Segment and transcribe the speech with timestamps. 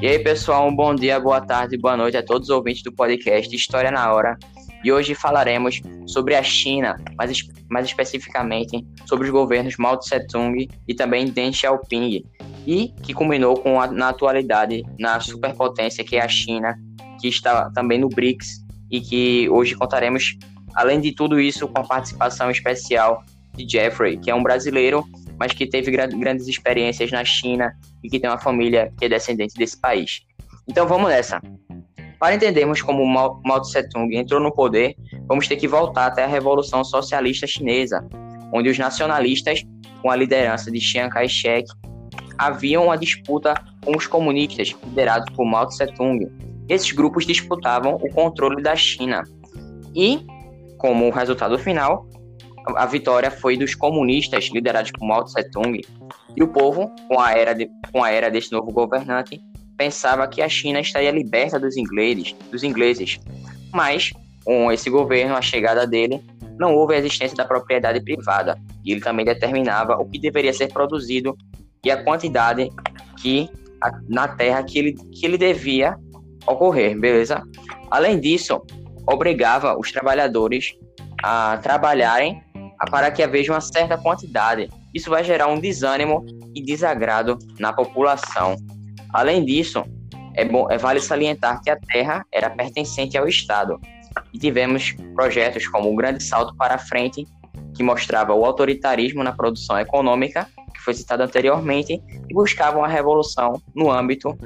[0.00, 2.90] E aí, pessoal, um bom dia, boa tarde, boa noite a todos os ouvintes do
[2.90, 4.38] podcast História na Hora.
[4.82, 10.66] E hoje falaremos sobre a China, mais, mais especificamente sobre os governos Mao Tse Tung
[10.88, 12.24] e também Deng Xiaoping,
[12.66, 16.78] e que culminou com a, na atualidade na superpotência que é a China,
[17.20, 20.34] que está também no BRICS e que hoje contaremos,
[20.74, 23.22] além de tudo isso, com a participação especial
[23.54, 25.04] de Jeffrey, que é um brasileiro
[25.40, 27.74] mas que teve grandes experiências na China
[28.04, 30.20] e que tem uma família que é descendente desse país.
[30.68, 31.40] Então vamos nessa.
[32.18, 34.94] Para entendermos como Mao, Mao Tse Tung entrou no poder,
[35.26, 38.06] vamos ter que voltar até a Revolução Socialista Chinesa,
[38.52, 39.64] onde os nacionalistas,
[40.02, 41.66] com a liderança de Chiang Kai-shek,
[42.36, 46.30] haviam uma disputa com os comunistas, liderados por Mao Tse Tung.
[46.68, 49.22] Esses grupos disputavam o controle da China.
[49.94, 50.26] E,
[50.76, 52.06] como resultado final,
[52.76, 55.80] a vitória foi dos comunistas, liderados por Mao Tse Tung,
[56.36, 59.40] e o povo, com a era, de, com a era deste novo governante,
[59.76, 63.18] pensava que a China estaria liberta dos ingleses, dos ingleses.
[63.72, 64.10] Mas,
[64.44, 66.22] com esse governo, a chegada dele,
[66.58, 70.72] não houve a existência da propriedade privada, e ele também determinava o que deveria ser
[70.72, 71.36] produzido
[71.84, 72.68] e a quantidade
[73.20, 73.48] que
[74.08, 75.96] na terra que ele, que ele devia
[76.46, 77.42] ocorrer, beleza?
[77.90, 78.60] Além disso,
[79.06, 80.74] obrigava os trabalhadores
[81.22, 82.42] a trabalharem
[82.86, 84.70] para que haja uma certa quantidade.
[84.94, 88.56] Isso vai gerar um desânimo e desagrado na população.
[89.12, 89.84] Além disso,
[90.34, 93.78] é, bom, é vale salientar que a terra era pertencente ao Estado.
[94.32, 97.26] E tivemos projetos como o Grande Salto para a Frente,
[97.74, 103.60] que mostrava o autoritarismo na produção econômica, que foi citado anteriormente, e buscava uma revolução
[103.74, 104.36] no âmbito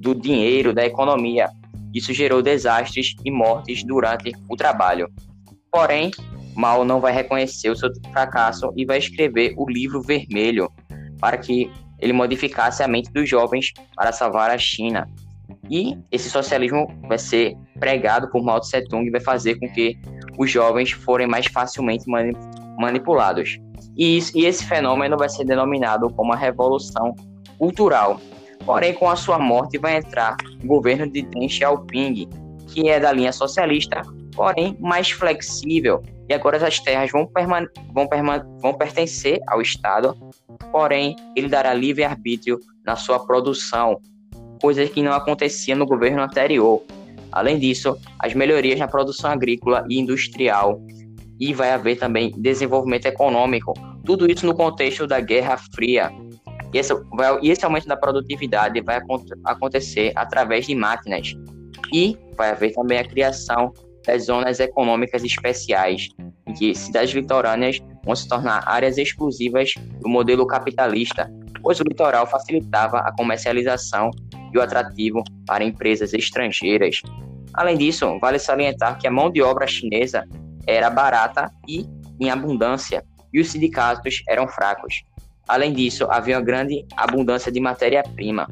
[0.00, 1.48] do dinheiro, da economia.
[1.94, 5.08] Isso gerou desastres e mortes durante o trabalho.
[5.70, 6.10] Porém,
[6.56, 10.72] Mao não vai reconhecer o seu fracasso e vai escrever o livro vermelho
[11.20, 15.08] para que ele modificasse a mente dos jovens para salvar a China.
[15.70, 19.98] E esse socialismo vai ser pregado por Mao Tse Tung e vai fazer com que
[20.38, 22.04] os jovens forem mais facilmente
[22.78, 23.58] manipulados.
[23.96, 27.14] E, isso, e esse fenômeno vai ser denominado como a Revolução
[27.58, 28.20] Cultural.
[28.64, 32.28] Porém, com a sua morte vai entrar o governo de Deng Xiaoping,
[32.68, 34.02] que é da linha socialista,
[34.36, 37.30] porém mais flexível e agora as terras vão,
[37.92, 38.08] vão,
[38.60, 40.16] vão pertencer ao Estado,
[40.70, 44.00] porém ele dará livre-arbítrio na sua produção,
[44.60, 46.82] coisa que não acontecia no governo anterior.
[47.30, 50.80] Além disso, as melhorias na produção agrícola e industrial,
[51.38, 56.10] e vai haver também desenvolvimento econômico, tudo isso no contexto da Guerra Fria.
[56.72, 59.00] E esse, vai, e esse aumento da produtividade vai
[59.44, 61.34] acontecer através de máquinas.
[61.92, 63.72] E vai haver também a criação
[64.06, 66.08] das zonas econômicas especiais,
[66.46, 71.30] em que cidades litorâneas vão se tornar áreas exclusivas do modelo capitalista,
[71.62, 74.10] pois o litoral facilitava a comercialização
[74.52, 77.02] e o atrativo para empresas estrangeiras.
[77.52, 80.24] Além disso, vale salientar que a mão de obra chinesa
[80.66, 81.86] era barata e
[82.20, 85.02] em abundância, e os sindicatos eram fracos.
[85.48, 88.48] Além disso, havia uma grande abundância de matéria-prima.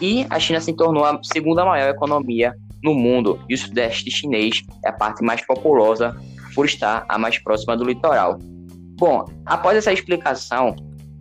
[0.00, 4.62] E a China se tornou a segunda maior economia no mundo e o sudeste chinês
[4.84, 6.16] é a parte mais populosa
[6.54, 8.38] por estar a mais próxima do litoral.
[8.98, 10.76] Bom, após essa explicação,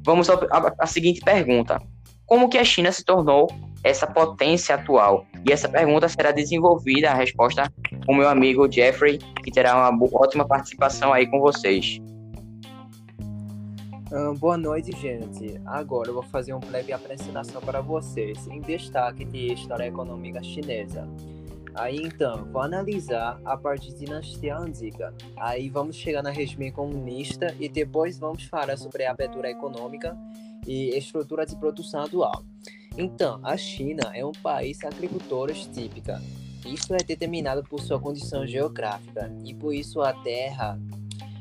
[0.05, 1.81] vamos à seguinte pergunta:
[2.25, 3.47] como que a China se tornou
[3.83, 5.25] essa potência atual?
[5.47, 7.71] E essa pergunta será desenvolvida a resposta
[8.05, 11.99] com meu amigo Jeffrey, que terá uma ótima participação aí com vocês.
[14.11, 15.59] Uh, boa noite, gente.
[15.65, 21.07] Agora eu vou fazer uma breve apresentação para vocês em destaque de história econômica chinesa.
[21.73, 25.13] Aí então, vou analisar a parte de dinastia antiga.
[25.37, 30.17] Aí vamos chegar na regime comunista e depois vamos falar sobre a abertura econômica
[30.67, 32.43] e estrutura de produção atual.
[32.97, 36.21] Então, a China é um país agricultor típica.
[36.65, 40.77] Isso é determinado por sua condição geográfica e por isso a terra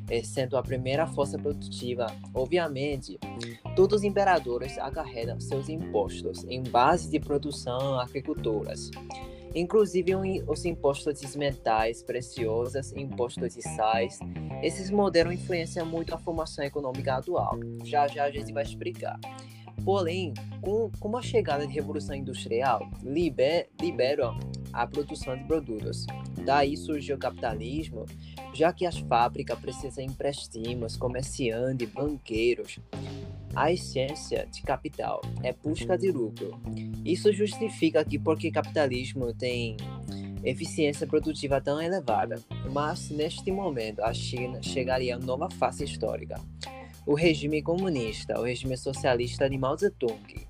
[0.08, 2.06] é sendo a primeira força produtiva.
[2.32, 3.18] Obviamente,
[3.76, 8.90] todos os imperadores acarretam seus impostos em base de produção agricultoras
[9.54, 10.14] inclusive
[10.46, 14.18] os impostos de metais preciosos, impostos de sais.
[14.62, 17.58] Esses modelos influenciam muito a formação econômica atual.
[17.84, 19.18] Já já a gente vai explicar.
[19.84, 24.38] Porém, com, com a chegada da Revolução Industrial, liber, liberam
[24.72, 26.06] a produção de produtos.
[26.44, 28.04] Daí surgiu o capitalismo,
[28.52, 32.78] já que as fábricas precisam de empréstimos, comerciantes, banqueiros.
[33.54, 36.60] A essência de capital é busca de lucro.
[37.04, 39.76] Isso justifica que porque capitalismo tem
[40.44, 42.40] eficiência produtiva tão elevada,
[42.72, 46.40] mas neste momento a China chegaria a nova fase histórica.
[47.06, 50.46] O regime comunista, o regime socialista de Mao Zedong.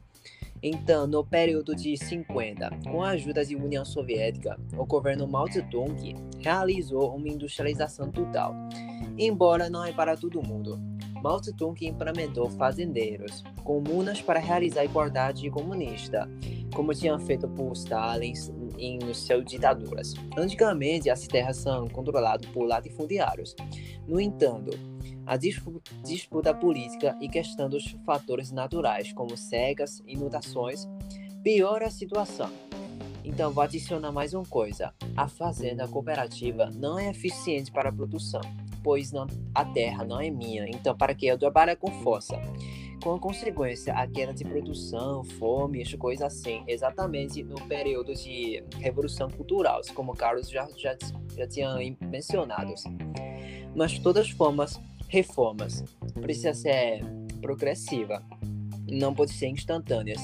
[0.62, 6.14] Então, no período de 50, com a ajuda da União Soviética, o governo Mao Zedong
[6.38, 8.54] realizou uma industrialização total,
[9.16, 10.78] embora não é para todo mundo.
[11.22, 16.28] Mao Zedong implementou fazendeiros, comunas para realizar a igualdade comunista,
[16.74, 18.32] como tinha feito por Stalin
[18.78, 20.14] em suas ditaduras.
[20.36, 23.54] Antigamente, as terras são controladas por latifundiários.
[24.08, 24.70] No entanto,
[25.26, 30.88] a disputa política e questão dos fatores naturais, como secas, inundações,
[31.42, 32.50] piora a situação.
[33.22, 38.40] Então, vou adicionar mais uma coisa: a fazenda cooperativa não é eficiente para a produção
[38.82, 42.40] pois não, a terra não é minha, então para que eu trabalhe com força?
[43.02, 49.30] Com a consequência, a queda de produção, fome, coisas assim, exatamente no período de revolução
[49.30, 50.96] cultural, como Carlos já, já,
[51.34, 52.74] já tinha mencionado.
[53.74, 54.78] Mas, de todas as formas,
[55.08, 55.82] reformas
[56.20, 57.02] precisa ser
[57.40, 58.22] progressiva,
[58.88, 60.20] não pode ser instantâneas.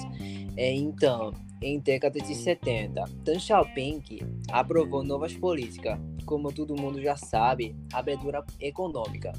[0.56, 1.32] É, então,
[1.62, 4.03] em década de 70, Deng Xiaoping
[4.50, 9.32] aprovou novas políticas, como todo mundo já sabe, abertura econômica,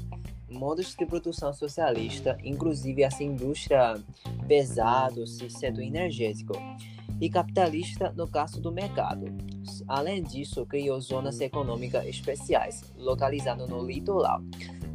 [0.50, 3.94] modos de produção socialista, inclusive essa indústria
[4.48, 6.54] pesados e setor energético,
[7.20, 9.26] e capitalista no caso do mercado.
[9.86, 14.40] Além disso, criou zonas econômicas especiais, localizadas no litoral.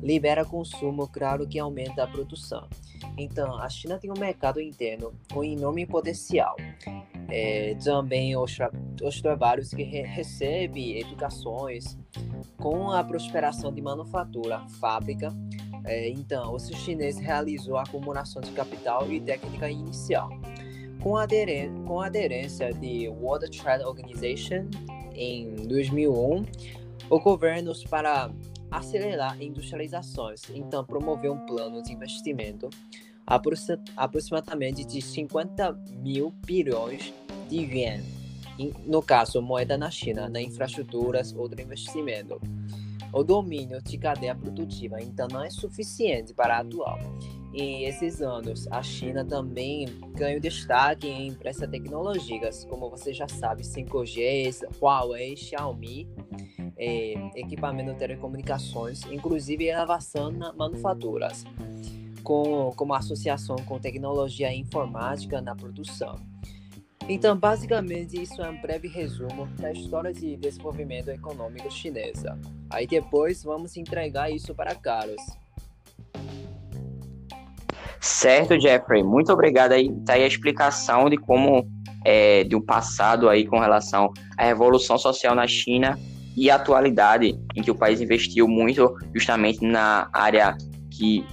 [0.02, 2.68] Libera consumo, claro que aumenta a produção.
[3.18, 6.56] Então, a China tem um mercado interno com enorme potencial
[7.34, 8.72] é, também os, tra
[9.02, 11.98] os trabalhos que re recebe educações
[12.58, 15.34] com a prosperação de manufatura, fábrica.
[15.84, 20.30] É, então, os chineses realizou a acumulação de capital e técnica inicial.
[21.02, 21.26] Com a,
[21.88, 24.70] com aderência de World Trade Organization
[25.16, 26.46] em 2001,
[27.10, 28.30] o governo para
[28.70, 32.70] acelerar industrializações, então promoveu um plano de investimento
[33.26, 37.14] aproximadamente de 50 mil bilhões
[37.50, 38.02] de yuan,
[38.86, 42.40] no caso, moeda na China, na infraestruturas, outro investimento.
[43.12, 47.00] O domínio de cadeia produtiva, então, não é suficiente para a atual.
[47.54, 49.86] Em esses anos, a China também
[50.16, 56.10] ganhou destaque em empresas tecnológicas, como você já sabe, 5G, Huawei, Xiaomi,
[56.76, 61.46] é, equipamento de telecomunicações, inclusive inovação na manufaturas,
[62.24, 66.33] com, como associação com tecnologia e informática na produção.
[67.08, 72.40] Então, basicamente, isso é um breve resumo da história de desenvolvimento econômico chinesa.
[72.70, 75.22] Aí depois vamos entregar isso para Carlos.
[78.00, 79.04] Certo, Jeffrey.
[79.04, 79.92] Muito obrigado aí.
[80.06, 81.68] Tá aí a explicação de como
[82.06, 86.00] é, um passado aí com relação à revolução social na China
[86.36, 90.58] e a atualidade em que o país investiu muito justamente na área
[90.98, 91.26] que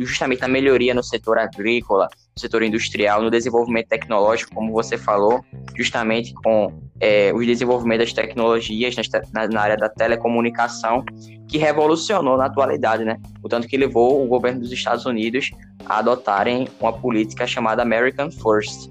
[0.00, 5.42] justamente na melhoria no setor agrícola, no setor industrial, no desenvolvimento tecnológico, como você falou,
[5.74, 8.94] justamente com é, o desenvolvimento das tecnologias
[9.32, 11.02] na, na, área da telecomunicação,
[11.48, 13.18] que revolucionou na atualidade, né?
[13.42, 15.50] O tanto que levou o governo dos Estados Unidos
[15.86, 18.90] a adotarem uma política chamada American First,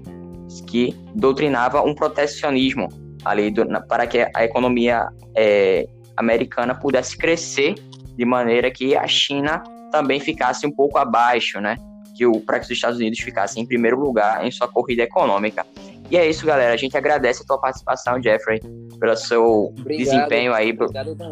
[0.66, 2.88] que doutrinava um protecionismo
[3.24, 5.86] ali do, na, para que a economia é,
[6.16, 7.74] americana pudesse crescer
[8.16, 11.76] de maneira que a China também ficasse um pouco abaixo, né?
[12.14, 15.66] Que o para que os Estados Unidos ficassem em primeiro lugar em sua corrida econômica.
[16.10, 16.72] E é isso, galera.
[16.72, 18.60] A gente agradece a tua participação, Jeffrey,
[18.98, 20.72] pelo seu obrigado, desempenho aí,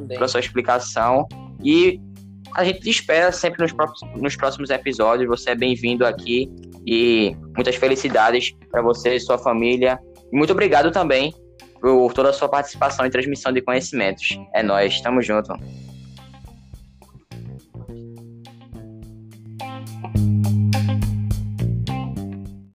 [0.09, 1.26] pela sua explicação.
[1.62, 2.00] E
[2.55, 5.28] a gente te espera sempre nos próximos, nos próximos episódios.
[5.28, 6.50] Você é bem-vindo aqui
[6.87, 9.99] e muitas felicidades para você e sua família.
[10.33, 11.33] E muito obrigado também
[11.81, 14.38] por toda a sua participação e transmissão de conhecimentos.
[14.55, 15.52] É nós, tamo junto.